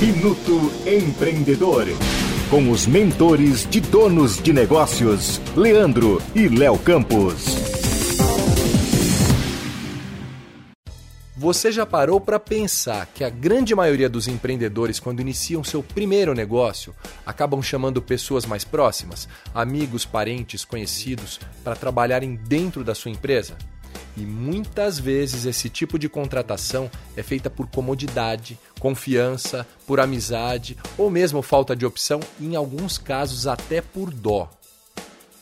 Minuto 0.00 0.72
Empreendedor. 0.86 1.84
Com 2.48 2.70
os 2.70 2.86
mentores 2.86 3.68
de 3.68 3.82
donos 3.82 4.42
de 4.42 4.50
negócios, 4.50 5.38
Leandro 5.54 6.22
e 6.34 6.48
Léo 6.48 6.78
Campos. 6.78 7.44
Você 11.36 11.70
já 11.70 11.84
parou 11.84 12.18
para 12.18 12.40
pensar 12.40 13.08
que 13.14 13.22
a 13.22 13.28
grande 13.28 13.74
maioria 13.74 14.08
dos 14.08 14.26
empreendedores, 14.26 14.98
quando 14.98 15.20
iniciam 15.20 15.62
seu 15.62 15.82
primeiro 15.82 16.32
negócio, 16.32 16.94
acabam 17.26 17.62
chamando 17.62 18.00
pessoas 18.00 18.46
mais 18.46 18.64
próximas, 18.64 19.28
amigos, 19.54 20.06
parentes, 20.06 20.64
conhecidos, 20.64 21.38
para 21.62 21.76
trabalharem 21.76 22.36
dentro 22.36 22.82
da 22.82 22.94
sua 22.94 23.10
empresa? 23.10 23.54
E 24.16 24.22
muitas 24.22 24.98
vezes 24.98 25.46
esse 25.46 25.68
tipo 25.68 25.98
de 25.98 26.08
contratação 26.08 26.90
é 27.16 27.22
feita 27.22 27.48
por 27.48 27.66
comodidade, 27.68 28.58
confiança, 28.78 29.66
por 29.86 30.00
amizade 30.00 30.76
ou 30.98 31.10
mesmo 31.10 31.42
falta 31.42 31.76
de 31.76 31.86
opção, 31.86 32.20
em 32.40 32.56
alguns 32.56 32.98
casos 32.98 33.46
até 33.46 33.80
por 33.80 34.10
dó. 34.10 34.50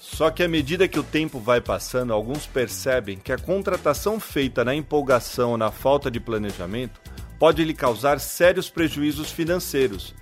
Só 0.01 0.31
que 0.31 0.43
à 0.43 0.49
medida 0.49 0.89
que 0.89 0.99
o 0.99 1.03
tempo 1.03 1.39
vai 1.39 1.61
passando, 1.61 2.13
alguns 2.13 2.47
percebem 2.47 3.19
que 3.19 3.31
a 3.31 3.39
contratação 3.39 4.19
feita 4.19 4.65
na 4.65 4.75
empolgação 4.75 5.53
ou 5.53 5.59
na 5.59 5.71
falta 5.71 6.11
de 6.11 6.19
planejamento 6.19 7.01
pode 7.39 7.63
lhe 7.63 7.75
causar 7.75 8.19
sérios 8.19 8.69
prejuízos 8.69 9.31
financeiros 9.31 10.15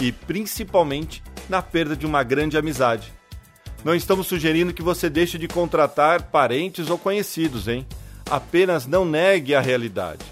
e, 0.00 0.10
principalmente, 0.10 1.22
na 1.48 1.62
perda 1.62 1.96
de 1.96 2.04
uma 2.04 2.22
grande 2.22 2.58
amizade. 2.58 3.12
Não 3.84 3.94
estamos 3.94 4.26
sugerindo 4.26 4.72
que 4.72 4.82
você 4.82 5.10
deixe 5.10 5.36
de 5.36 5.46
contratar 5.46 6.22
parentes 6.22 6.88
ou 6.88 6.96
conhecidos, 6.96 7.68
hein? 7.68 7.86
Apenas 8.30 8.86
não 8.86 9.04
negue 9.04 9.54
a 9.54 9.60
realidade. 9.60 10.24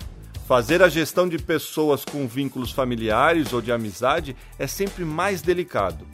Fazer 0.48 0.82
a 0.82 0.88
gestão 0.88 1.28
de 1.28 1.38
pessoas 1.38 2.02
com 2.02 2.26
vínculos 2.26 2.70
familiares 2.72 3.52
ou 3.52 3.60
de 3.60 3.70
amizade 3.70 4.34
é 4.58 4.66
sempre 4.66 5.04
mais 5.04 5.42
delicado. 5.42 6.06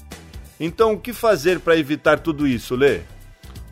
Então, 0.58 0.94
o 0.94 0.98
que 0.98 1.12
fazer 1.12 1.60
para 1.60 1.76
evitar 1.76 2.18
tudo 2.18 2.44
isso, 2.44 2.74
Lê? 2.74 3.02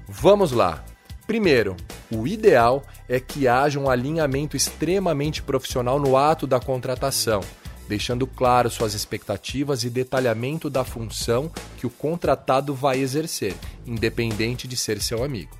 Vamos 0.08 0.52
lá. 0.52 0.84
Primeiro, 1.26 1.76
o 2.08 2.28
ideal 2.28 2.84
é 3.08 3.18
que 3.18 3.48
haja 3.48 3.80
um 3.80 3.90
alinhamento 3.90 4.56
extremamente 4.56 5.42
profissional 5.42 5.98
no 5.98 6.16
ato 6.16 6.46
da 6.46 6.60
contratação 6.60 7.40
deixando 7.88 8.26
claro 8.26 8.70
suas 8.70 8.94
expectativas 8.94 9.84
e 9.84 9.90
detalhamento 9.90 10.68
da 10.68 10.84
função 10.84 11.50
que 11.76 11.86
o 11.86 11.90
contratado 11.90 12.74
vai 12.74 12.98
exercer, 12.98 13.54
independente 13.86 14.66
de 14.66 14.76
ser 14.76 15.00
seu 15.00 15.22
amigo. 15.22 15.56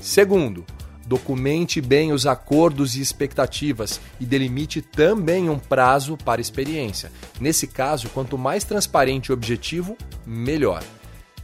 Segundo, 0.00 0.64
documente 1.06 1.80
bem 1.80 2.12
os 2.12 2.26
acordos 2.26 2.96
e 2.96 3.00
expectativas 3.00 4.00
e 4.20 4.26
delimite 4.26 4.82
também 4.82 5.48
um 5.48 5.58
prazo 5.58 6.16
para 6.16 6.40
experiência. 6.40 7.12
Nesse 7.40 7.66
caso, 7.66 8.08
quanto 8.08 8.36
mais 8.36 8.64
transparente 8.64 9.26
e 9.26 9.32
objetivo, 9.32 9.96
melhor. 10.26 10.82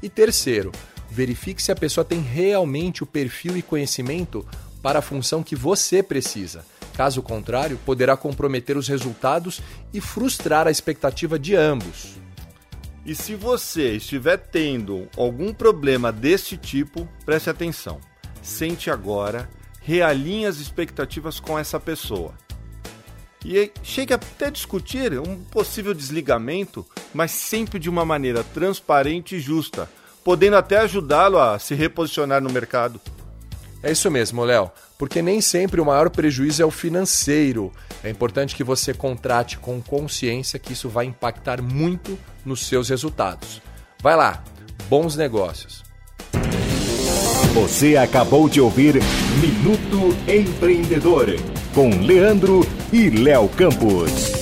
E 0.03 0.09
terceiro, 0.09 0.73
verifique 1.09 1.63
se 1.63 1.71
a 1.71 1.77
pessoa 1.77 2.05
tem 2.05 2.21
realmente 2.21 3.03
o 3.03 3.07
perfil 3.07 3.57
e 3.57 3.63
conhecimento 3.63 4.47
para 4.83 4.99
a 4.99 5.03
função 5.03 5.43
que 5.43 5.55
você 5.55 6.03
precisa. 6.03 6.65
Caso 6.95 7.23
contrário, 7.23 7.79
poderá 7.85 8.17
comprometer 8.17 8.77
os 8.77 8.89
resultados 8.89 9.61
e 9.93 10.01
frustrar 10.01 10.67
a 10.67 10.71
expectativa 10.71 11.39
de 11.39 11.55
ambos. 11.55 12.17
E 13.05 13.15
se 13.15 13.35
você 13.35 13.97
estiver 13.97 14.37
tendo 14.37 15.09
algum 15.17 15.53
problema 15.53 16.13
deste 16.13 16.57
tipo, 16.57 17.09
preste 17.25 17.51
atenção. 17.51 18.01
Sente 18.41 18.91
agora, 18.91 19.48
realinhe 19.81 20.47
as 20.47 20.59
expectativas 20.59 21.41
com 21.41 21.59
essa 21.59 21.81
pessoa. 21.81 22.35
E 23.45 23.73
chegue 23.83 24.15
até 24.15 24.47
a 24.47 24.51
discutir 24.51 25.19
um 25.19 25.43
possível 25.43 25.93
desligamento, 25.93 26.87
mas 27.13 27.33
sempre 27.33 27.81
de 27.81 27.91
uma 27.91 28.05
maneira 28.05 28.45
transparente 28.45 29.35
e 29.35 29.41
justa, 29.41 29.91
podendo 30.23 30.57
até 30.57 30.79
ajudá-lo 30.79 31.41
a 31.41 31.59
se 31.59 31.75
reposicionar 31.75 32.41
no 32.41 32.51
mercado. 32.51 33.01
É 33.83 33.91
isso 33.91 34.11
mesmo, 34.11 34.45
Léo, 34.45 34.70
porque 34.97 35.20
nem 35.20 35.41
sempre 35.41 35.81
o 35.81 35.85
maior 35.85 36.09
prejuízo 36.09 36.63
é 36.63 36.65
o 36.65 36.70
financeiro. 36.70 37.73
É 38.05 38.09
importante 38.09 38.55
que 38.55 38.63
você 38.63 38.95
contrate 38.95 39.59
com 39.59 39.83
consciência 39.83 40.59
que 40.59 40.73
isso 40.73 40.89
vai 40.89 41.07
impactar 41.07 41.61
muito 41.61 42.19
nos 42.45 42.67
seus 42.67 42.89
resultados. 42.89 43.61
Vai 44.01 44.17
lá, 44.17 44.42
bons 44.89 45.17
negócios. 45.17 45.83
Você 47.55 47.97
acabou 47.97 48.48
de 48.48 48.61
ouvir 48.61 48.95
Minuto 49.41 50.17
Empreendedor 50.27 51.27
com 51.75 51.91
Leandro 51.91 52.61
e 52.92 53.11
Léo 53.11 53.48
Campos. 53.48 54.42